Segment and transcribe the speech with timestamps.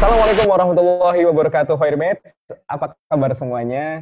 [0.00, 2.32] Assalamualaikum warahmatullahi wabarakatuh, Hoirmates.
[2.64, 4.00] Apa kabar semuanya?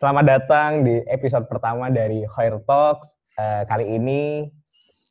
[0.00, 3.04] Selamat datang di episode pertama dari Hoir Talks.
[3.36, 4.48] Uh, kali ini,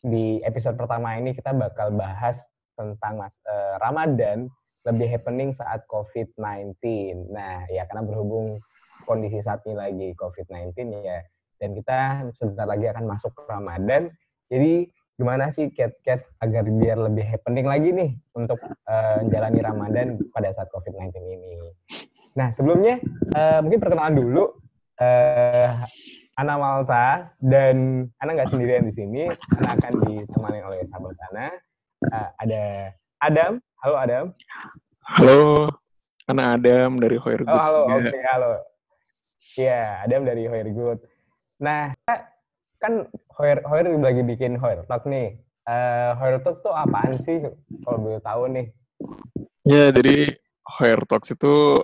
[0.01, 2.41] di episode pertama ini kita bakal bahas
[2.73, 4.49] tentang mas, uh, Ramadan
[4.89, 6.81] lebih happening saat COVID-19.
[7.29, 8.57] Nah, ya karena berhubung
[9.05, 11.21] kondisi saat ini lagi COVID-19 ya,
[11.61, 14.09] dan kita sebentar lagi akan masuk ke Ramadan,
[14.49, 20.51] jadi gimana sih Cat-Cat agar biar lebih happening lagi nih untuk uh, menjalani Ramadan pada
[20.51, 21.51] saat COVID-19 ini.
[22.35, 22.99] Nah, sebelumnya
[23.31, 24.43] uh, mungkin perkenalan dulu.
[24.95, 25.71] Uh,
[26.35, 29.23] Ana Malta dan Ana nggak sendirian di sini.
[29.31, 31.47] Ana akan ditemani oleh sahabat Ana.
[32.11, 32.63] Uh, ada
[33.23, 33.51] Adam.
[33.79, 34.25] Halo Adam.
[35.15, 35.71] Halo.
[36.27, 37.55] Ana Adam dari Hoyer Good.
[37.55, 37.81] Oh, halo.
[37.87, 38.51] Oke, okay, halo.
[39.55, 40.99] Iya, Adam dari Hoyer Good.
[41.63, 41.95] Nah,
[42.85, 45.41] kan Hoyer, Hoyer lagi bikin Hoyer Talk nih.
[45.65, 47.41] Uh, Hoyer Talk tuh apaan sih
[47.81, 48.69] kalau boleh tahu nih?
[49.65, 50.37] Ya, jadi
[50.77, 51.81] Hoyer Talks itu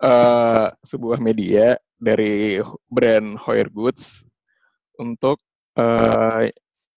[0.00, 2.56] uh, sebuah media dari
[2.88, 4.24] brand Hoyer Goods
[4.96, 5.44] untuk
[5.76, 6.48] uh,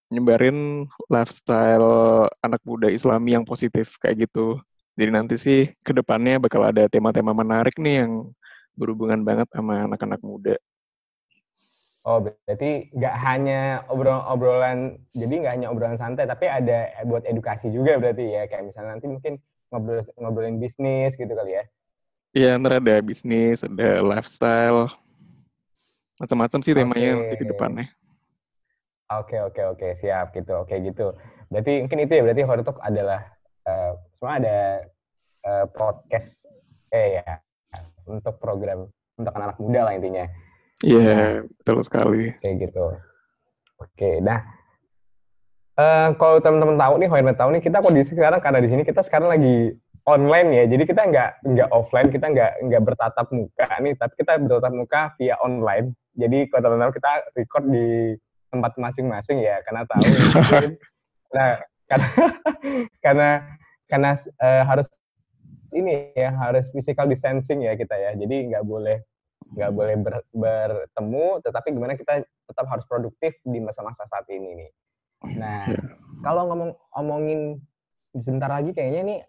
[0.08, 4.56] nyebarin lifestyle anak muda Islami yang positif kayak gitu.
[4.96, 8.32] Jadi nanti sih ke depannya bakal ada tema-tema menarik nih yang
[8.80, 10.56] berhubungan banget sama anak-anak muda.
[12.08, 18.00] Oh, berarti nggak hanya obrolan-obrolan, jadi nggak hanya obrolan santai, tapi ada buat edukasi juga
[18.00, 21.64] berarti ya, kayak misalnya nanti mungkin ngobrol ngobrolin bisnis gitu kali ya?
[22.32, 24.88] Iya, ntar ada bisnis, ada lifestyle,
[26.16, 27.20] macam-macam sih temanya okay.
[27.20, 27.88] nanti ke depannya.
[29.12, 29.92] Oke, okay, oke, okay, oke, okay.
[30.00, 31.12] siap gitu, oke gitu.
[31.52, 33.22] Berarti mungkin itu ya, berarti Hortok adalah
[33.68, 34.58] uh, semua ada
[35.44, 36.48] uh, podcast,
[36.88, 37.44] eh ya,
[38.08, 38.88] untuk program
[39.20, 40.47] untuk anak-anak muda lah intinya.
[40.86, 41.30] Iya, yeah,
[41.62, 42.38] betul sekali.
[42.38, 42.86] Kayak gitu.
[43.78, 44.42] Oke, nah
[45.78, 49.06] uh, kalau teman-teman tahu nih, Hoirnet tahu nih, kita kondisi sekarang karena di sini kita
[49.06, 53.94] sekarang lagi online ya, jadi kita nggak nggak offline, kita nggak nggak bertatap muka nih,
[53.98, 55.94] tapi kita bertatap muka via online.
[56.18, 57.88] Jadi kalau teman-teman kita record di
[58.50, 60.06] tempat masing-masing ya, karena tahu.
[61.34, 61.52] nah,
[61.90, 62.10] karena
[63.02, 63.30] karena
[63.92, 64.10] karena
[64.42, 64.88] uh, harus
[65.76, 69.02] ini ya harus physical distancing ya kita ya, jadi nggak boleh
[69.54, 74.72] nggak boleh ber, bertemu, tetapi gimana kita tetap harus produktif di masa-masa saat ini nih.
[75.40, 75.82] Nah, iya.
[76.22, 77.40] kalau ngomong ngomongin
[78.18, 79.20] sebentar lagi kayaknya nih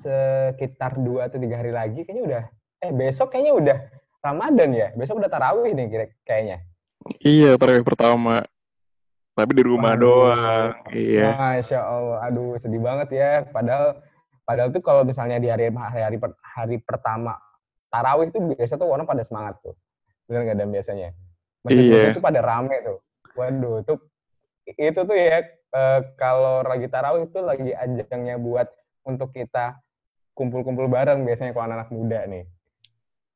[0.00, 2.44] sekitar dua atau tiga hari lagi kayaknya udah
[2.84, 3.78] eh besok kayaknya udah
[4.24, 4.88] Ramadan ya.
[4.96, 6.64] Besok udah tarawih nih kira kayaknya.
[7.20, 8.40] Iya, tarawih pertama.
[9.34, 10.32] Tapi di rumah Waduh.
[10.32, 10.68] doang.
[10.94, 11.28] Iya.
[11.36, 12.18] Masya Allah.
[12.30, 13.30] Aduh, sedih banget ya.
[13.50, 14.00] Padahal
[14.48, 17.36] padahal tuh kalau misalnya di hari hari hari, hari pertama
[17.94, 19.78] tarawih itu biasa tuh orang pada semangat tuh.
[20.26, 21.08] Bener nggak dan biasanya?
[21.62, 22.10] Masjid iya.
[22.10, 22.98] itu pada rame tuh.
[23.38, 23.94] Waduh, itu
[24.74, 25.82] itu tuh ya e,
[26.18, 28.66] kalau lagi tarawih itu lagi ajangnya buat
[29.06, 29.78] untuk kita
[30.34, 32.44] kumpul-kumpul bareng biasanya kalau anak-anak muda nih.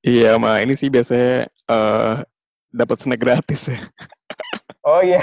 [0.02, 2.22] Iya, ma ini sih biasanya uh,
[2.70, 3.78] dapat snack gratis ya.
[4.86, 5.22] Oh iya.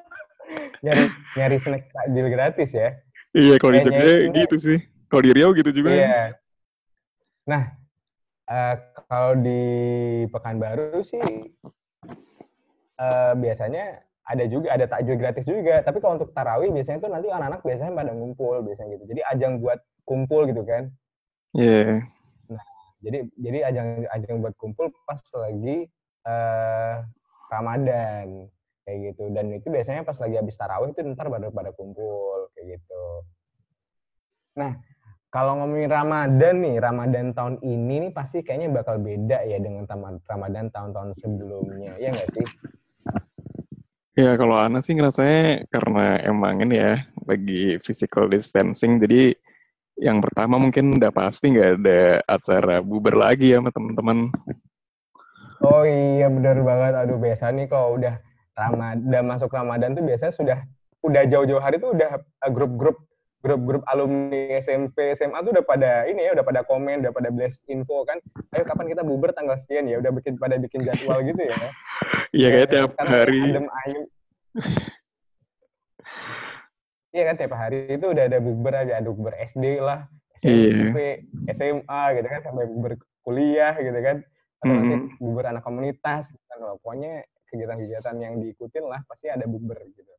[0.84, 2.88] nyari nyari snack takjil gratis ya.
[3.36, 4.78] Iya, kalau di Jogja gitu sih.
[5.08, 5.92] Kalau di Riau gitu juga.
[5.92, 6.20] Iya.
[7.48, 7.62] Nah,
[8.46, 8.74] Uh,
[9.10, 9.62] kalau di
[10.30, 11.18] Pekanbaru sih
[12.94, 15.82] uh, biasanya ada juga ada takjil gratis juga.
[15.82, 19.04] Tapi kalau untuk tarawih biasanya tuh nanti anak-anak biasanya pada ngumpul biasanya gitu.
[19.14, 20.90] Jadi ajang buat kumpul gitu kan.
[21.54, 21.74] Iya.
[21.74, 21.98] Yeah.
[22.50, 22.66] Nah,
[23.02, 25.90] jadi jadi ajang ajang buat kumpul pas lagi
[26.26, 27.02] uh,
[27.50, 28.50] Ramadan
[28.86, 29.30] kayak gitu.
[29.30, 33.04] Dan itu biasanya pas lagi habis tarawih itu ntar pada pada kumpul kayak gitu.
[34.58, 34.78] Nah,
[35.36, 39.84] kalau ngomongin Ramadan nih, Ramadan tahun ini nih pasti kayaknya bakal beda ya dengan
[40.24, 42.46] Ramadan tahun-tahun sebelumnya, ya nggak sih?
[44.16, 49.36] Ya kalau Ana sih ngerasanya karena emang ini ya lagi physical distancing, jadi
[50.00, 54.32] yang pertama mungkin udah pasti nggak ada acara buber lagi ya sama teman-teman.
[55.60, 56.92] Oh iya benar banget.
[56.96, 58.24] Aduh biasa nih kalau udah
[58.56, 60.58] Ramadan masuk Ramadan tuh biasanya sudah
[61.04, 63.04] udah jauh-jauh hari tuh udah grup-grup
[63.46, 67.62] grup-grup alumni SMP, SMA tuh udah pada ini ya, udah pada komen, udah pada blast
[67.70, 68.18] info kan.
[68.50, 71.54] Ayo kapan kita bubar tanggal sekian ya, udah bikin pada bikin jadwal gitu ya.
[72.36, 73.38] Iya kayak tiap hari.
[73.54, 73.66] Adem.
[77.14, 80.10] Iya kan tiap hari itu udah ada bubar aja, ada bubar SD lah,
[80.42, 81.54] SMP, yeah.
[81.54, 82.92] SMA gitu kan, sampai bubar
[83.24, 84.20] kuliah gitu kan.
[84.60, 85.48] Atau mm -hmm.
[85.48, 86.58] anak komunitas, gitu kan.
[86.82, 90.12] Pokoknya kegiatan-kegiatan yang diikutin lah pasti ada bubar gitu.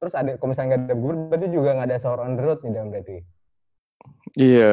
[0.00, 2.58] Terus ada kalau misalnya nggak ada bubur, berarti juga nggak ada sahur on the road
[2.64, 3.16] nih dong berarti.
[4.40, 4.72] Iya,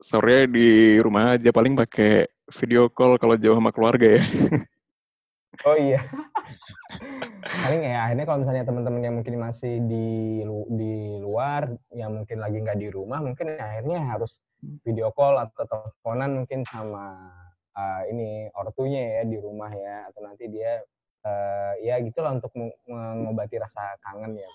[0.00, 2.24] sore di rumah aja paling pakai
[2.56, 4.24] video call kalau jauh sama keluarga ya.
[5.68, 6.00] oh iya.
[7.62, 10.40] paling ya akhirnya kalau misalnya teman-teman yang mungkin masih di
[10.72, 14.40] di keluar, yang mungkin lagi nggak di rumah, mungkin akhirnya harus
[14.88, 17.28] video call atau teleponan mungkin sama
[17.76, 20.80] uh, ini ortunya ya di rumah ya, atau nanti dia
[21.26, 22.52] uh, ya gitulah untuk
[22.86, 24.48] mengobati rasa kangen ya,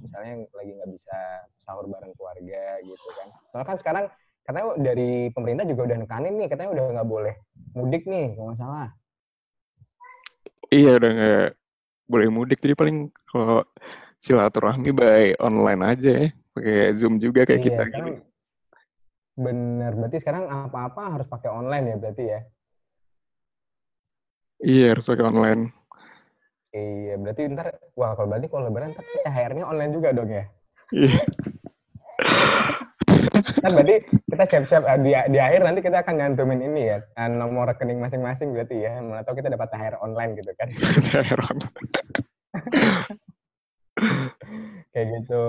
[0.00, 1.18] misalnya lagi nggak bisa
[1.60, 3.28] sahur bareng keluarga gitu kan.
[3.52, 4.04] Soalnya kan sekarang
[4.44, 7.34] katanya dari pemerintah juga udah nekanin nih, katanya udah nggak boleh
[7.72, 8.88] mudik nih, kalau nggak salah.
[10.68, 11.48] Iya udah nggak
[12.04, 13.64] boleh mudik, jadi paling kalau
[14.20, 18.12] silaturahmi by online aja ya, pakai zoom juga kayak iya, kita gini.
[19.34, 22.40] Bener, berarti sekarang apa-apa harus pakai online ya berarti ya?
[24.64, 25.62] Iya harus pakai online.
[26.74, 30.44] Iya, berarti ntar, wah kalau berarti kalau lebaran ntar THR-nya online juga dong ya?
[30.90, 31.22] Iya.
[33.62, 37.30] Kan berarti kita siap-siap uh, di, di akhir nanti kita akan nyantumin ini ya uh,
[37.30, 40.68] nomor rekening masing-masing berarti ya atau kita dapat THR online gitu kan?
[41.06, 41.86] THR online.
[44.90, 45.44] Kayak gitu.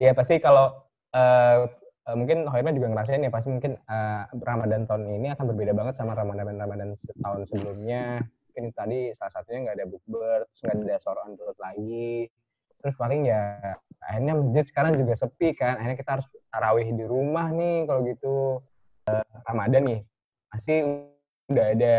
[0.00, 0.80] Ya pasti kalau
[1.12, 1.68] uh,
[2.16, 6.16] mungkin Hoirman juga ngerasain ya pasti mungkin uh, Ramadan tahun ini akan berbeda banget sama
[6.16, 8.24] Ramadan Ramadan tahun sebelumnya
[8.56, 12.24] mungkin tadi salah satunya nggak ada bookber terus nggak ada sore on lagi.
[12.72, 13.60] Terus paling ya
[14.00, 15.76] akhirnya masjid sekarang juga sepi kan.
[15.76, 18.36] Akhirnya kita harus tarawih di rumah nih kalau gitu.
[19.06, 20.00] Uh, Ramadan nih
[20.48, 20.74] pasti
[21.52, 21.94] udah ada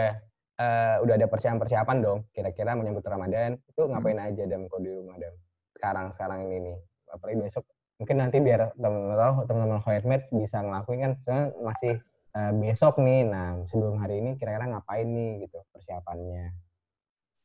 [0.58, 2.20] uh, udah ada persiapan-persiapan dong.
[2.34, 5.38] Kira-kira menyambut Ramadan itu ngapain aja dam kalau di rumah dam
[5.78, 6.78] sekarang sekarang ini nih.
[7.14, 7.70] Apalagi besok
[8.02, 12.02] mungkin nanti biar teman-teman tahu teman-teman bisa ngelakuin kan masih
[12.38, 16.54] uh, besok nih nah sebelum hari ini kira-kira ngapain nih gitu persiapannya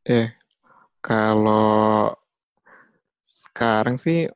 [0.04, 0.28] eh
[1.00, 2.12] kalau
[3.24, 4.28] sekarang sih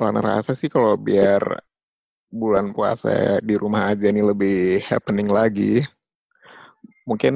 [0.00, 1.60] kalau ngerasa sih kalau biar
[2.30, 5.82] bulan puasa di rumah aja nih lebih happening lagi,
[7.04, 7.34] mungkin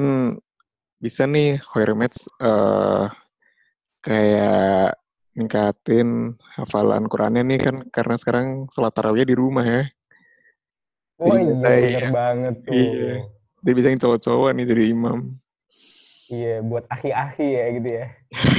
[0.97, 3.11] bisa nih Hoirmets uh,
[3.99, 4.95] kayak
[5.35, 8.95] ningkatin hafalan Qurannya nih kan karena sekarang sholat
[9.27, 9.83] di rumah ya.
[11.15, 12.73] Oh iya, bener banget tuh.
[12.75, 13.13] Iya.
[13.63, 15.19] Dia bisa yang cowok-cowok nih jadi imam.
[16.27, 18.05] Iya, buat ahi-ahi ya gitu ya.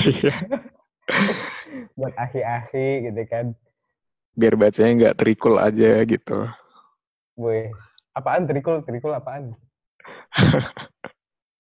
[0.07, 0.35] Iya.
[1.99, 3.53] buat ahi-ahi gitu kan
[4.37, 6.45] biar bacanya nggak terikul aja gitu
[7.37, 7.69] Wih,
[8.17, 8.81] apaan terikul?
[8.81, 9.53] Terikul apaan?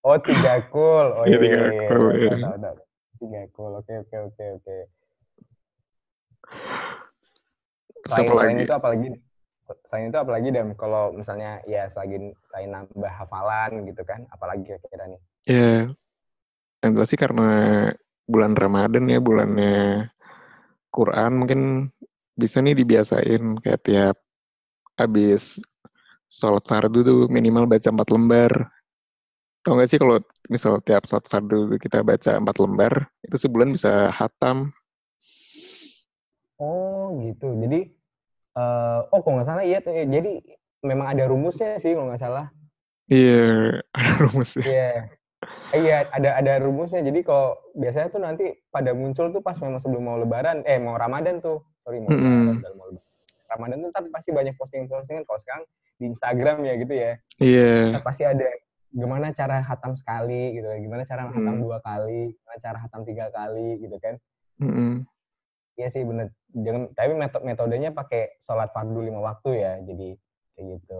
[0.08, 1.06] oh, tiga kul.
[1.12, 2.16] Oh iya, tiga iya, kul.
[2.16, 2.32] Iya.
[2.32, 2.72] iya.
[3.20, 3.72] Tiga kul.
[3.76, 4.76] Oke, oke, oke, oke.
[8.08, 9.08] Selain, selain itu apalagi
[9.86, 15.04] selain itu apalagi dan kalau misalnya ya selain selain nambah hafalan gitu kan, apalagi kira-kira
[15.10, 15.20] nih?
[15.46, 15.80] Ya, yeah.
[16.86, 17.90] yang sih karena
[18.26, 20.10] bulan Ramadan ya, bulannya
[20.90, 21.60] Quran mungkin
[22.36, 24.16] bisa nih dibiasain kayak tiap
[24.96, 25.60] habis
[26.26, 28.52] sholat fardu tuh minimal baca empat lembar.
[29.64, 34.14] Tau gak sih kalau misal tiap sholat fardu kita baca empat lembar, itu sebulan bisa
[34.14, 34.70] hatam.
[36.56, 37.52] Oh gitu.
[37.60, 37.92] Jadi,
[38.56, 40.32] uh, oh kalau nggak salah iya, jadi
[40.82, 42.46] memang ada rumusnya sih kalau nggak salah.
[43.06, 44.64] Iya, yeah, ada rumusnya.
[44.66, 44.74] Iya.
[44.74, 44.98] Yeah.
[45.76, 47.04] Iya, ada ada rumusnya.
[47.04, 50.96] Jadi kalau biasanya tuh nanti pada muncul tuh pas memang sebelum mau lebaran, eh mau
[50.96, 51.62] Ramadan tuh.
[51.84, 52.44] Sorry, mau mm -hmm.
[52.58, 53.04] lebaran, mau lebaran.
[53.46, 55.64] Ramadan tuh tapi pasti banyak posting-postingan kalau sekarang
[55.96, 57.12] di Instagram ya gitu ya.
[57.38, 57.70] Iya.
[57.94, 58.02] Yeah.
[58.02, 58.48] pasti ada
[58.96, 61.62] gimana cara hatam sekali gitu gimana cara hatam mm.
[61.62, 64.14] dua kali, gimana cara hatam tiga kali gitu kan.
[64.58, 64.90] Mm -hmm.
[65.76, 66.32] Iya sih bener.
[66.56, 70.16] Jangan, tapi metode metodenya pakai sholat fardu lima waktu ya, jadi
[70.56, 70.99] kayak gitu.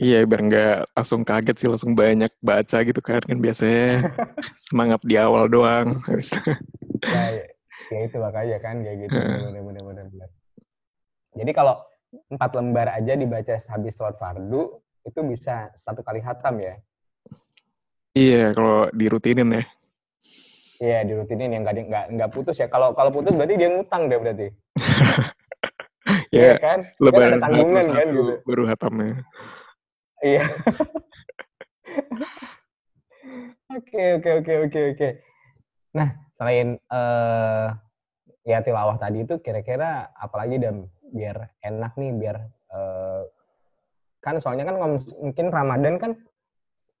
[0.00, 3.20] Iya, biar nggak langsung kaget sih, langsung banyak baca gitu kan.
[3.20, 4.08] Kan biasanya
[4.66, 5.92] semangat di awal doang.
[7.04, 7.46] ya, ya,
[7.92, 9.20] ya itu makanya kan kayak gitu.
[9.20, 10.28] Bener, bener, bener,
[11.36, 11.84] Jadi kalau
[12.32, 16.80] empat lembar aja dibaca habis sholat fardu, itu bisa satu kali hatam ya?
[18.16, 19.64] Iya, kalau dirutinin ya.
[20.80, 22.66] Iya, dirutinin yang nggak nggak nggak putus ya.
[22.72, 24.48] Kalau kalau putus berarti dia ngutang deh berarti.
[26.34, 26.88] ya, ya kan?
[26.96, 28.34] Lebaran kan ada tanggungan kan gitu.
[28.48, 29.20] Baru hatamnya.
[30.24, 30.44] Iya.
[33.70, 35.08] Oke, oke, oke, oke, oke.
[35.94, 37.70] Nah, selain uh,
[38.42, 42.36] ya tilawah tadi itu kira-kira apalagi dan biar enak nih, biar
[42.74, 43.22] uh,
[44.18, 44.76] kan soalnya kan
[45.22, 46.18] mungkin Ramadan kan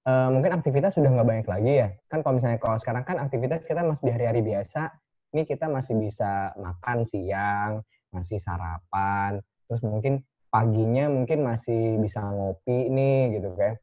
[0.06, 1.88] uh, mungkin aktivitas sudah nggak banyak lagi ya.
[2.08, 4.92] Kan kalau misalnya kalau sekarang kan aktivitas kita masih di hari-hari biasa,
[5.36, 12.90] ini kita masih bisa makan siang, masih sarapan, terus mungkin paginya mungkin masih bisa ngopi
[12.90, 13.74] nih gitu kan.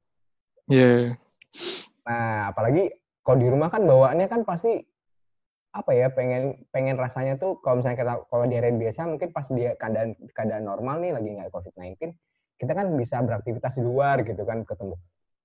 [0.68, 0.84] Iya.
[0.84, 1.04] Yeah.
[2.08, 2.92] Nah, apalagi
[3.24, 4.84] kalau di rumah kan bawaannya kan pasti
[5.76, 9.46] apa ya pengen pengen rasanya tuh kalau misalnya kita kalau di hari biasa mungkin pas
[9.52, 12.18] dia keadaan keadaan normal nih lagi nggak covid 19
[12.58, 14.98] kita kan bisa beraktivitas di luar gitu kan ketemu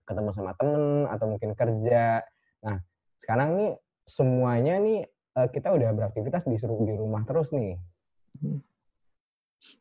[0.05, 2.23] ketemu sama temen atau mungkin kerja
[2.63, 2.79] nah
[3.23, 3.73] sekarang nih
[4.07, 5.07] semuanya nih
[5.39, 7.79] uh, kita udah beraktivitas disuruh di rumah terus nih.
[8.41, 8.61] Hmm.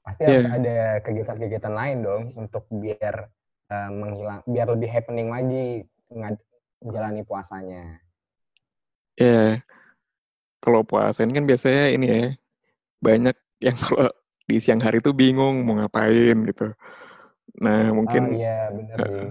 [0.06, 0.32] Pasti yeah.
[0.38, 3.28] harus ada kegiatan-kegiatan lain dong untuk biar
[3.72, 5.66] uh, menghilang, biar lebih happening lagi
[6.82, 7.98] menjalani puasanya.
[9.18, 9.50] Ya, yeah.
[10.62, 12.24] kalau puasa ini kan biasanya ini ya
[13.02, 14.10] banyak yang kalau
[14.46, 16.76] di siang hari itu bingung mau ngapain gitu.
[17.62, 19.28] Nah mungkin oh, iya, bener, uh,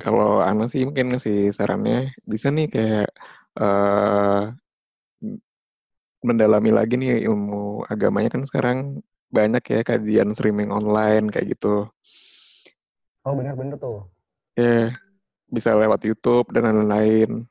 [0.00, 3.08] kalau Ana sih mungkin ngasih sarannya bisa nih kayak
[3.58, 4.54] uh,
[6.22, 8.78] mendalami lagi nih ilmu agamanya kan sekarang
[9.28, 11.86] banyak ya kajian streaming online kayak gitu.
[13.22, 14.08] Oh benar-benar tuh.
[14.56, 14.86] Ya, yeah,
[15.52, 17.44] bisa lewat YouTube dan lain-lain.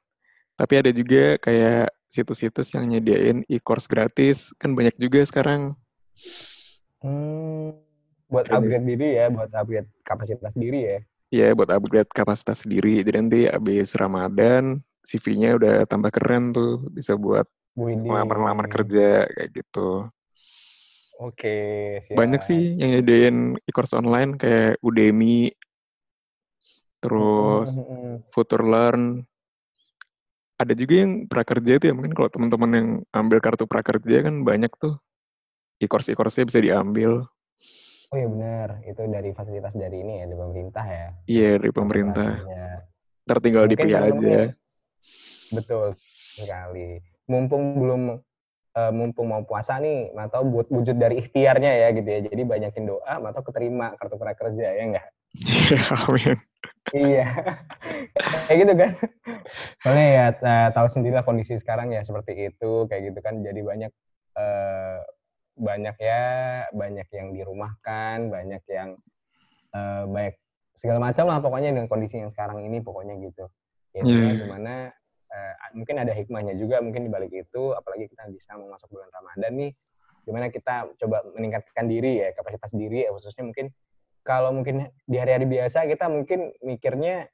[0.58, 5.77] Tapi ada juga kayak situs-situs yang nyediain e-course gratis, kan banyak juga sekarang.
[7.04, 7.77] Hmm,
[8.25, 11.00] buat upgrade diri ya, buat upgrade kapasitas diri ya.
[11.27, 13.03] Iya, buat upgrade kapasitas diri.
[13.03, 17.43] Jadi nanti habis Ramadan, CV-nya udah tambah keren tuh, bisa buat
[17.75, 20.07] ngelamar-ngelamar kerja kayak gitu.
[21.17, 21.55] Oke,
[22.05, 22.15] siap.
[22.15, 25.50] Banyak sih yang nyediain e-course online kayak Udemy,
[27.01, 28.13] terus mm -hmm.
[28.31, 29.25] Future Learn.
[30.57, 34.74] Ada juga yang prakerja itu ya, mungkin kalau teman-teman yang ambil kartu prakerja kan banyak
[34.81, 34.98] tuh
[35.77, 37.25] e-course e-course-nya bisa diambil.
[38.08, 41.08] Oh iya benar, itu dari fasilitas dari ini ya, dari pemerintah ya.
[41.28, 42.30] Iya, dari pemerintah.
[43.28, 44.40] Tertinggal dipilih aja.
[45.52, 46.00] Betul
[46.40, 47.04] sekali.
[47.28, 48.02] Mumpung belum
[48.80, 52.20] uh, mumpung mau puasa nih, atau buat wujud dari ikhtiarnya ya gitu ya.
[52.32, 55.08] Jadi banyakin doa, atau keterima kartu prakerja ya enggak?
[55.44, 56.38] Iya, amin.
[56.96, 57.28] iya,
[58.48, 58.92] kayak gitu kan.
[59.84, 63.44] Soalnya ya uh, tahu sendiri lah kondisi sekarang ya seperti itu, kayak gitu kan.
[63.44, 63.92] Jadi banyak
[64.40, 65.04] uh,
[65.58, 66.26] banyak ya,
[66.72, 68.90] banyak yang dirumahkan, banyak yang
[69.74, 70.38] uh, banyak
[70.78, 73.50] segala macam lah pokoknya dengan kondisi yang sekarang ini pokoknya gitu.
[73.98, 74.46] Ya, yeah.
[74.46, 74.94] gimana
[75.34, 79.10] uh, mungkin ada hikmahnya juga mungkin di balik itu apalagi kita bisa mau masuk bulan
[79.10, 79.72] Ramadan nih
[80.28, 83.74] gimana kita coba meningkatkan diri ya kapasitas diri ya khususnya mungkin
[84.28, 87.32] kalau mungkin di hari-hari biasa kita mungkin mikirnya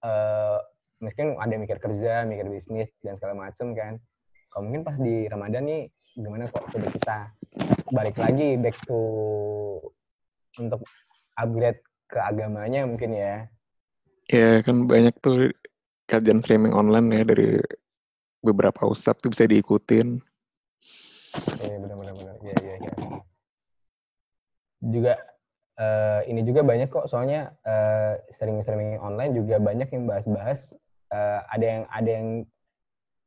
[0.00, 0.58] uh,
[1.04, 4.00] mungkin ada mikir kerja, mikir bisnis dan segala macam kan.
[4.48, 5.82] Kalau mungkin pas di Ramadan nih
[6.14, 7.16] gimana kok coba kita
[7.90, 9.00] balik lagi back to
[10.58, 10.86] untuk
[11.34, 13.50] upgrade ke agamanya mungkin ya.
[14.30, 15.50] Ya kan banyak tuh
[16.06, 17.58] kajian streaming online ya dari
[18.40, 20.22] beberapa ustadz tuh bisa diikutin.
[21.58, 22.36] Iya benar-benar benar.
[22.40, 22.92] Iya iya iya.
[24.84, 25.14] Juga
[25.80, 30.70] uh, ini juga banyak kok soalnya uh, streaming-streaming online juga banyak yang bahas-bahas
[31.10, 32.28] uh, ada yang ada yang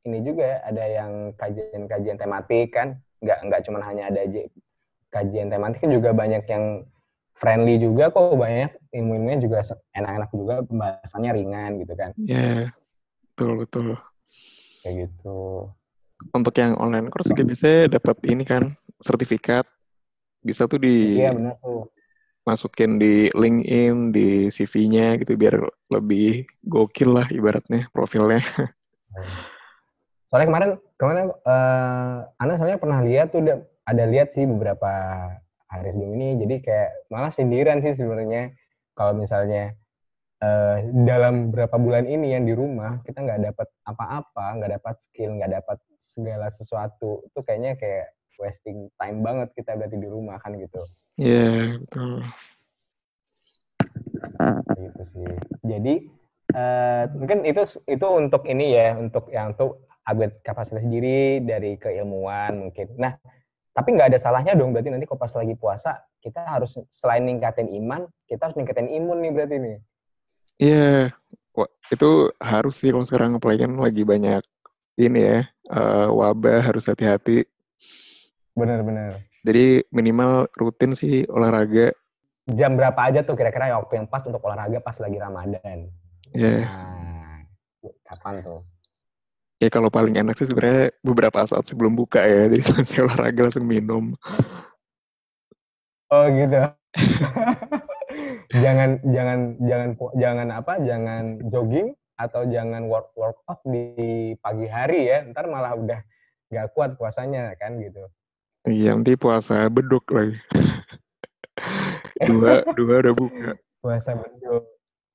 [0.07, 4.47] ini juga ada yang kajian-kajian tematik kan nggak nggak cuma hanya ada aja
[5.11, 6.87] kajian tematik juga banyak yang
[7.37, 9.61] friendly juga kok banyak ilmu-ilmunya juga
[9.93, 12.11] enak-enak juga pembahasannya ringan gitu kan.
[12.17, 12.61] Iya, yeah,
[13.33, 13.87] betul betul.
[14.81, 15.37] Kayak gitu.
[16.33, 19.69] Untuk yang online course juga bisa dapat ini kan sertifikat
[20.41, 21.85] bisa tuh di Iya benar tuh.
[22.47, 25.59] Masukin di LinkedIn, di CV-nya gitu biar
[25.91, 28.39] lebih gokil lah ibaratnya profilnya.
[30.27, 33.43] Soalnya kemarin kemarin uh, Ana soalnya pernah lihat tuh
[33.88, 34.91] ada lihat sih beberapa
[35.72, 36.29] hari sebelum ini.
[36.43, 38.51] Jadi kayak malah sindiran sih sebenarnya.
[38.98, 39.77] Kalau misalnya
[40.43, 45.38] uh, dalam berapa bulan ini yang di rumah kita nggak dapat apa-apa nggak dapat skill
[45.38, 50.53] nggak dapat segala sesuatu itu kayaknya kayak wasting time banget kita berarti di rumah kan
[50.57, 50.81] gitu.
[51.17, 52.13] Iya yeah, betul.
[54.77, 55.34] Gitu sih.
[55.65, 55.93] Jadi
[56.53, 62.55] uh, mungkin itu itu untuk ini ya untuk yang untuk upgrade kapasitas diri dari keilmuan
[62.55, 63.19] mungkin nah
[63.75, 67.71] tapi nggak ada salahnya dong berarti nanti kalau pas lagi puasa kita harus selain ningkatin
[67.79, 69.77] iman, kita harus ningkatin imun nih berarti nih.
[70.57, 71.63] Iya, yeah.
[71.87, 74.43] itu harus sih kalau sekarang apalagi kan lagi banyak
[74.99, 75.39] ini ya
[75.71, 77.47] uh, wabah harus hati-hati.
[78.57, 79.23] Benar-benar.
[79.45, 81.95] Jadi minimal rutin sih olahraga.
[82.51, 85.87] Jam berapa aja tuh kira-kira waktu yang pas untuk olahraga pas lagi Ramadan?
[86.35, 86.51] Iya.
[86.51, 86.61] Yeah.
[86.67, 87.37] Nah,
[88.03, 88.61] kapan tuh?
[89.57, 93.65] Ya kalau paling enak sih sebenarnya beberapa saat sebelum buka ya, jadi selesai olahraga langsung
[93.65, 94.13] minum.
[96.13, 96.61] Oh gitu.
[98.63, 100.73] jangan jangan jangan jangan apa?
[100.85, 105.25] Jangan jogging atau jangan work workout di pagi hari ya.
[105.25, 105.99] Ntar malah udah
[106.53, 108.05] nggak kuat puasanya kan gitu.
[108.69, 110.37] Iya nanti puasa beduk lagi.
[112.29, 113.57] dua dua udah buka.
[113.81, 114.63] Puasa beduk.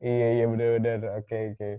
[0.03, 1.15] Iya iya benar-benar.
[1.15, 1.57] Oke okay, oke.
[1.57, 1.75] Okay.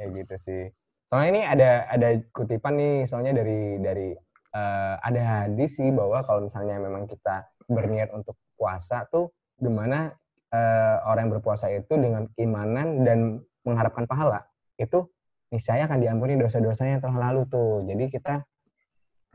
[0.00, 0.64] Kayak gitu sih.
[1.12, 4.16] Soalnya ini ada ada kutipan nih, soalnya dari dari
[4.56, 9.28] uh, ada hadis sih bahwa kalau misalnya memang kita berniat untuk puasa tuh
[9.60, 10.16] gimana
[10.56, 14.48] uh, orang yang berpuasa itu dengan keimanan dan mengharapkan pahala
[14.80, 15.04] itu
[15.52, 17.84] niscaya akan diampuni dosa-dosanya yang telah lalu tuh.
[17.84, 18.40] Jadi kita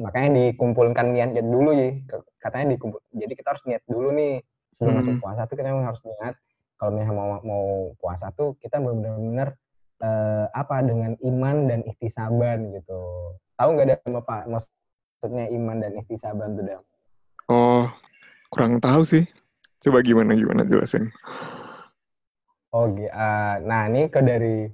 [0.01, 1.93] makanya dikumpulkan niat dulu ya.
[2.41, 3.05] Katanya dikumpul.
[3.13, 4.41] Jadi kita harus niat dulu nih
[4.73, 5.01] sebelum hmm.
[5.05, 6.33] masuk puasa tuh kita harus niat
[6.77, 7.65] kalau misalnya mau mau
[8.01, 9.53] puasa tuh kita benar-benar
[10.03, 13.01] uh, apa dengan iman dan ikhtisaban gitu.
[13.57, 16.81] Tahu nggak ada apa maksudnya iman dan ikhtisaban tuh Dam?
[17.47, 17.85] Oh,
[18.51, 19.23] kurang tahu sih.
[19.81, 21.09] Coba gimana gimana jelasin.
[22.75, 24.67] Oh, uh, nah ini ke dari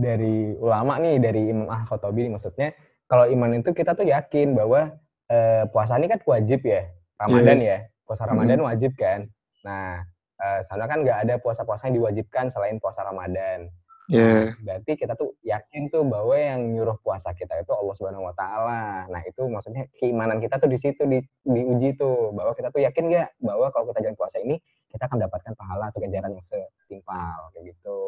[0.00, 2.72] dari ulama nih dari Imam Al-Khattabi maksudnya
[3.04, 4.96] kalau iman itu kita tuh yakin bahwa
[5.28, 6.88] uh, puasa ini kan wajib ya
[7.20, 7.84] Ramadan yeah.
[7.84, 8.66] ya puasa Ramadan mm.
[8.66, 9.28] wajib kan
[9.60, 10.00] nah
[10.40, 13.68] uh, soalnya kan nggak ada puasa-puasa yang diwajibkan selain puasa Ramadan
[14.10, 14.58] Yeah.
[14.58, 18.34] Nah, berarti kita tuh yakin tuh bahwa yang nyuruh puasa kita itu Allah Subhanahu Wa
[18.34, 19.06] Taala.
[19.06, 23.06] Nah itu maksudnya keimanan kita tuh di situ di, diuji tuh bahwa kita tuh yakin
[23.06, 24.58] nggak bahwa kalau kita jalan puasa ini
[24.90, 27.98] kita akan mendapatkan pahala atau ganjaran yang setimpal kayak gitu.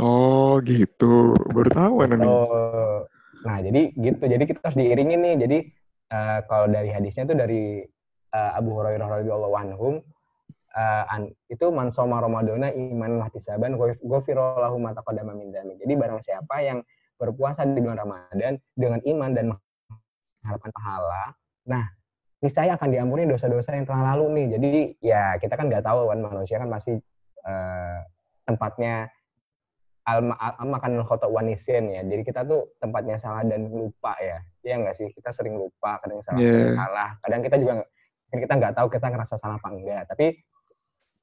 [0.00, 2.30] Oh gitu, baru tahu nih.
[3.44, 5.34] Nah jadi gitu, jadi kita harus diiringi nih.
[5.36, 5.58] Jadi
[6.16, 7.84] uh, kalau dari hadisnya tuh dari
[8.32, 9.94] uh, Abu Hurairah radhiyallahu anhum
[10.74, 16.82] uh, an, itu mansoma Ramadana iman mahtisaban gofiro lahu mataqaddama min Jadi barang siapa yang
[17.20, 19.46] berpuasa di bulan Ramadan dengan iman dan
[20.40, 21.24] harapan pahala,
[21.68, 21.84] nah
[22.40, 24.46] niscaya akan diampuni dosa-dosa yang telah lalu nih.
[24.56, 24.70] Jadi
[25.04, 26.96] ya kita kan nggak tahu kan manusia kan masih
[27.44, 28.00] uh,
[28.48, 29.12] tempatnya
[30.08, 32.00] al, al makan khotok wanisin ya.
[32.00, 34.40] Jadi kita tuh tempatnya salah dan lupa ya.
[34.64, 35.08] Iya nggak sih?
[35.12, 36.52] Kita sering lupa, kadang salah, yeah.
[36.56, 37.08] kadang salah.
[37.20, 37.72] Kadang kita juga
[38.32, 40.02] kita nggak tahu kita ngerasa salah apa enggak.
[40.08, 40.26] Tapi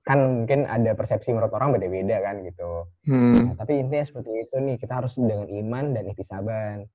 [0.07, 2.87] kan mungkin ada persepsi menurut orang beda-beda kan gitu.
[3.11, 3.51] Hmm.
[3.51, 6.87] Nah, tapi intinya seperti itu nih, kita harus dengan iman dan ikhtisaban.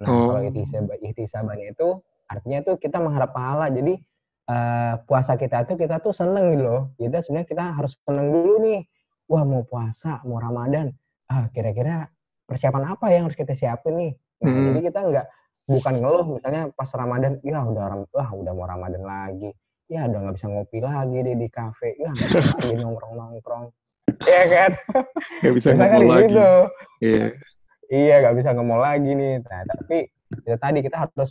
[0.00, 0.32] Nah, oh.
[0.32, 2.00] kalau ikhtisaban, ikhtisabannya itu
[2.32, 3.68] artinya tuh kita mengharap pahala.
[3.68, 4.00] Jadi
[4.48, 6.82] uh, puasa kita tuh kita tuh seneng gitu loh.
[6.96, 8.80] Kita sebenarnya kita harus seneng dulu nih.
[9.28, 10.88] Wah mau puasa, mau Ramadan.
[11.28, 12.08] Ah kira-kira
[12.48, 14.12] persiapan apa yang harus kita siapin nih?
[14.40, 14.64] Nah, hmm.
[14.72, 15.26] jadi kita nggak
[15.68, 19.52] bukan ngeluh misalnya pas Ramadan, ya udah wah udah mau Ramadan lagi
[19.92, 21.90] ya udah nggak bisa ngopi lagi deh di kafe.
[22.00, 23.64] Ya lagi nongkrong nongkrong
[24.22, 24.70] Iya kan?
[25.44, 26.50] Nggak bisa ngomong lagi gitu.
[27.04, 27.26] iya.
[27.92, 29.34] Iya nggak bisa ngomong lagi nih.
[29.44, 29.98] Nah tapi
[30.48, 31.30] ya tadi kita harus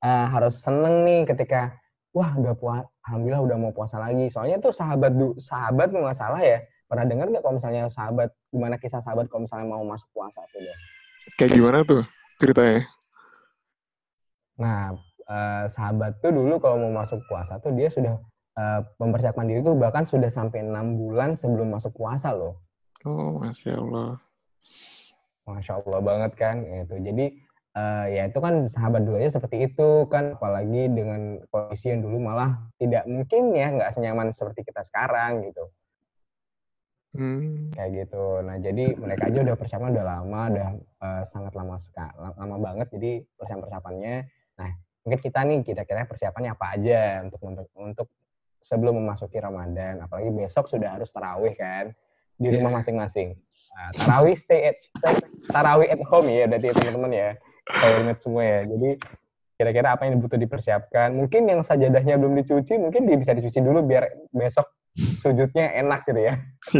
[0.00, 1.76] uh, harus seneng nih ketika
[2.16, 4.32] wah udah puas alhamdulillah udah mau puasa lagi.
[4.32, 6.64] Soalnya tuh sahabat du, sahabat nggak salah ya.
[6.88, 10.64] Pernah dengar nggak kalau misalnya sahabat gimana kisah sahabat kalau misalnya mau masuk puasa tuh
[10.64, 10.78] deh
[11.36, 12.02] kayak gimana tuh
[12.40, 12.88] ceritanya?
[14.56, 14.96] Nah
[15.28, 18.18] uh, sahabat tuh dulu kalau mau masuk puasa tuh dia sudah
[18.58, 22.58] uh, mempersiapkan diri tuh bahkan sudah sampai enam bulan sebelum masuk puasa loh.
[23.06, 24.18] Oh, masya Allah.
[25.46, 26.98] Masya Allah banget kan itu.
[26.98, 27.26] Jadi
[27.78, 32.18] uh, ya itu kan sahabat dulu aja seperti itu kan, apalagi dengan kondisi yang dulu
[32.18, 35.70] malah tidak mungkin ya nggak senyaman seperti kita sekarang gitu.
[37.16, 37.72] Hmm.
[37.72, 38.44] Kayak gitu.
[38.44, 40.68] Nah, jadi mereka aja udah persiapan udah lama, udah
[41.00, 42.86] uh, sangat lama sekali, lama banget.
[42.92, 44.14] Jadi persiapan persiapannya.
[44.60, 44.70] Nah,
[45.08, 47.40] mungkin kita nih kira-kira persiapannya apa aja untuk
[47.80, 48.12] untuk
[48.60, 51.96] sebelum memasuki Ramadan apalagi besok sudah harus tarawih kan
[52.36, 52.76] di rumah iya.
[52.84, 53.28] masing-masing.
[53.72, 54.78] Nah, tarawih stay at
[55.48, 57.28] tarawih at home ya berarti teman-teman ya.
[57.64, 58.60] Toilet semua ya.
[58.68, 59.00] Jadi
[59.56, 61.16] kira-kira apa yang butuh dipersiapkan?
[61.16, 64.68] Mungkin yang sajadahnya belum dicuci mungkin dia bisa dicuci dulu biar besok
[65.24, 66.36] sujudnya enak gitu ya.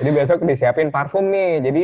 [0.00, 1.64] Jadi besok disiapin parfum nih.
[1.64, 1.82] Jadi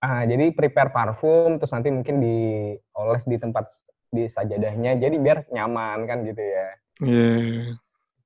[0.00, 3.68] Ah, jadi prepare parfum terus nanti mungkin dioles di tempat
[4.08, 6.68] di sajadahnya jadi biar nyaman kan gitu ya.
[7.04, 7.28] Iya.
[7.36, 7.64] Yeah.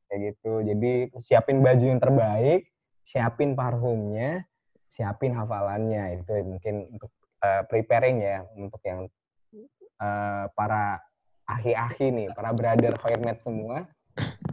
[0.07, 0.53] Kayak gitu.
[0.71, 2.71] Jadi siapin baju yang terbaik,
[3.03, 4.47] siapin parfumnya,
[4.95, 7.11] siapin hafalannya itu mungkin untuk
[7.43, 9.11] uh, preparing ya untuk yang
[9.99, 11.03] uh, para
[11.51, 13.91] ahi-ahi nih, para brother Khairnet semua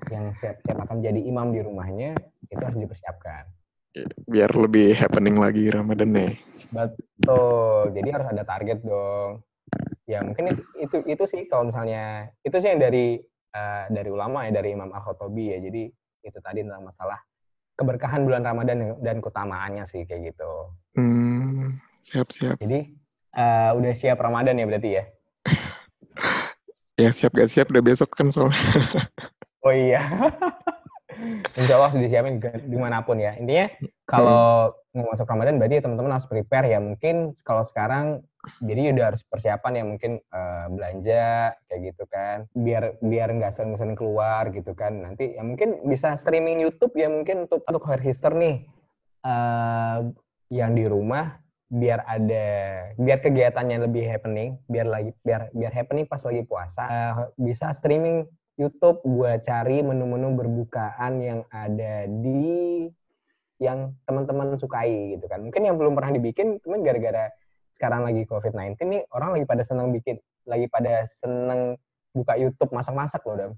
[0.10, 2.17] yang siap-siap akan jadi imam di rumahnya
[2.49, 3.47] itu harus dipersiapkan.
[4.27, 6.34] Biar lebih happening lagi Ramadan nih.
[6.71, 7.91] Betul.
[7.91, 9.43] Jadi harus ada target dong.
[10.08, 13.19] Ya mungkin itu itu, sih kalau misalnya itu sih yang dari
[13.56, 15.58] uh, dari ulama ya dari Imam Al Khattabi ya.
[15.60, 15.84] Jadi
[16.21, 17.19] itu tadi tentang masalah
[17.75, 20.51] keberkahan bulan Ramadan dan keutamaannya sih kayak gitu.
[20.95, 22.60] Hmm, siap siap.
[22.60, 22.95] Jadi
[23.36, 25.04] uh, udah siap Ramadan ya berarti ya?
[27.08, 28.60] ya siap gak siap udah besok kan soalnya.
[29.65, 30.01] oh iya.
[31.55, 33.38] Insya Allah sudah disiapin di mana pun ya.
[33.38, 33.69] Intinya
[34.10, 34.97] kalau hmm.
[34.97, 36.79] mau masuk Ramadan berarti teman-teman harus prepare ya.
[36.81, 38.25] Mungkin kalau sekarang
[38.65, 42.38] jadi udah harus persiapan ya mungkin uh, belanja kayak gitu kan.
[42.57, 45.05] Biar biar nggak sering-sering keluar gitu kan.
[45.05, 48.65] Nanti ya mungkin bisa streaming YouTube ya mungkin untuk untuk hair sister nih
[49.25, 50.10] uh,
[50.51, 51.39] yang di rumah
[51.71, 52.47] biar ada
[52.99, 58.27] biar kegiatannya lebih happening biar lagi biar biar happening pas lagi puasa uh, bisa streaming
[58.62, 62.86] YouTube gue cari menu-menu berbukaan yang ada di
[63.58, 65.41] yang teman-teman sukai gitu kan.
[65.41, 67.34] Mungkin yang belum pernah dibikin, cuman gara-gara
[67.78, 71.78] sekarang lagi COVID-19 nih, orang lagi pada seneng bikin, lagi pada seneng
[72.13, 73.52] buka YouTube masak-masak loh, Dam.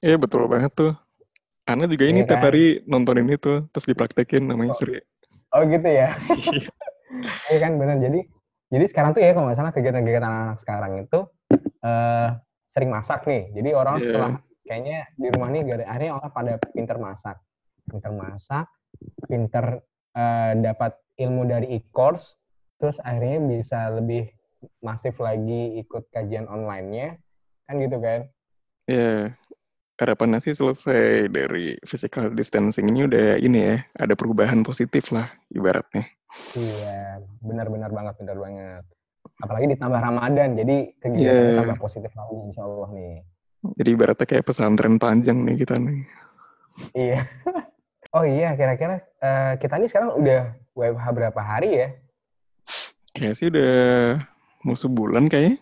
[0.00, 0.92] Iya, betul banget tuh.
[1.68, 2.48] Ana juga ini Iya tiap kan?
[2.48, 4.78] hari nontonin itu, terus dipraktekin namanya Oh.
[4.80, 5.00] Sri.
[5.52, 6.16] Oh gitu ya?
[6.28, 6.68] Iya.
[7.48, 7.96] Iya kan, bener.
[8.04, 8.20] Jadi
[8.68, 11.20] jadi sekarang tuh ya kalau nggak salah kegiatan-kegiatan anak sekarang itu
[11.80, 12.28] eh
[12.68, 13.48] sering masak nih.
[13.56, 14.04] Jadi orang Iya.
[14.04, 14.30] setelah
[14.68, 17.36] kayaknya di rumah nih gara akhirnya orang pada pinter masak.
[17.88, 18.66] Pinter masak,
[19.24, 19.80] pinter
[20.12, 22.36] eh, dapat ilmu dari e-course,
[22.76, 24.28] terus akhirnya bisa lebih
[24.82, 27.16] masif lagi ikut kajian online-nya.
[27.64, 28.28] Kan gitu kan?
[28.84, 29.38] Iya.
[29.98, 36.06] Harapannya sih selesai dari physical distancing ini udah ini ya, ada perubahan positif lah ibaratnya.
[36.54, 38.84] Iya, benar-benar banget, benar banget.
[39.38, 41.58] Apalagi ditambah Ramadan, jadi kegiatannya Iya.
[41.62, 43.14] tambah positif lagi insya Allah nih.
[43.74, 46.00] Jadi ibaratnya kayak pesantren panjang nih kita nih.
[46.94, 47.20] Iya.
[48.08, 50.40] Oh iya, kira-kira eh, kita ini sekarang udah
[50.72, 51.88] WFH berapa hari ya?
[53.12, 54.16] Kayak sih udah
[54.64, 55.60] mau sebulan kayaknya.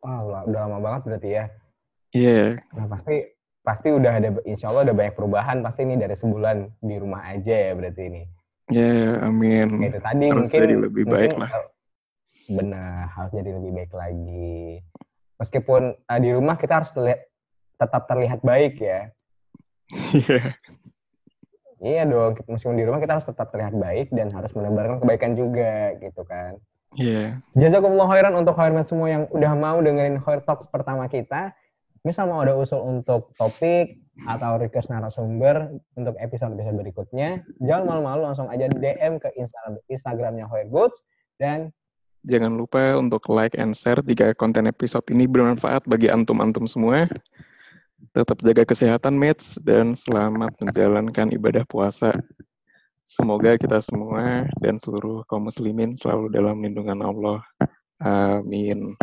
[0.00, 1.44] Wah, udah, udah lama banget berarti ya.
[2.12, 3.16] Iya, Nah, pasti
[3.60, 7.54] pasti udah ada, insya Allah udah banyak perubahan pasti ini dari sebulan di rumah aja
[7.54, 8.22] ya berarti ini.
[8.68, 9.80] ya amin.
[9.80, 11.50] Kayak itu tadi Harus mungkin jadi lebih baik mungkin, lah.
[12.48, 14.80] Benar, harus jadi lebih baik lagi.
[15.36, 17.20] Meskipun eh, di rumah kita harus terlihat,
[17.76, 19.10] tetap terlihat baik ya.
[20.14, 20.54] Iya.
[21.80, 25.96] Iya dong, meskipun di rumah kita harus tetap terlihat baik dan harus menebarkan kebaikan juga
[25.96, 26.60] gitu kan.
[26.92, 27.40] Iya.
[27.56, 31.56] Jazakumullah khairan untuk Khairmat semua yang udah mau dengerin Khair Talks pertama kita.
[32.04, 33.96] Misal mau ada usul untuk topik
[34.28, 40.68] atau request narasumber untuk episode-episode berikutnya, jangan malu-malu langsung aja DM ke Insta- Instagramnya Khair
[40.68, 41.00] Goods
[41.40, 41.72] dan
[42.20, 47.08] Jangan lupa untuk like and share jika konten episode ini bermanfaat bagi antum-antum semua.
[48.12, 52.12] Tetap jaga kesehatan, mates, dan selamat menjalankan ibadah puasa.
[53.04, 57.40] Semoga kita semua dan seluruh kaum muslimin selalu dalam lindungan Allah.
[58.00, 58.94] Amin.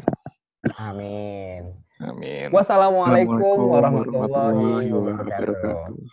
[0.77, 1.73] amin.
[1.97, 2.53] Amin.
[2.53, 6.07] Wassalamualaikum Assalamualaikum warahmatullahi wabarakatuh.